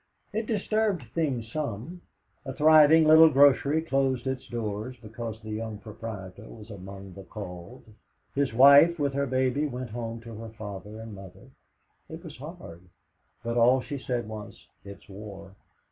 It 0.33 0.47
disturbed 0.47 1.03
things 1.13 1.51
some. 1.51 2.01
A 2.43 2.53
thriving 2.53 3.05
little 3.05 3.29
grocery 3.29 3.83
closed 3.83 4.25
its 4.25 4.47
doors 4.47 4.97
because 4.99 5.39
the 5.39 5.51
young 5.51 5.77
proprietor 5.77 6.47
was 6.49 6.71
among 6.71 7.13
the 7.13 7.21
called. 7.21 7.83
His 8.33 8.51
wife 8.51 8.97
with 8.97 9.13
her 9.13 9.27
baby 9.27 9.67
went 9.67 9.91
home 9.91 10.19
to 10.21 10.33
her 10.33 10.49
father 10.49 10.99
and 10.99 11.13
mother. 11.13 11.51
It 12.09 12.23
was 12.23 12.37
hard; 12.39 12.81
but 13.43 13.57
all 13.57 13.79
she 13.79 13.99
said 13.99 14.27
was, 14.27 14.65
"It's 14.83 15.07
war." 15.07 15.55